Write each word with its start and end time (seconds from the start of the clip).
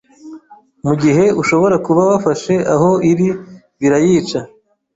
mu 0.85 0.93
gihe 1.01 1.25
ushobora 1.41 1.75
kuba 1.85 2.01
wafashe 2.09 2.53
aho 2.73 2.89
iri 3.11 3.27
birayica. 3.79 4.39